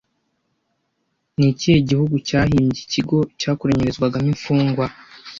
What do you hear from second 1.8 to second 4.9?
gihugu cyahimbye ikigo cyakoranyirizwagamo imfungwa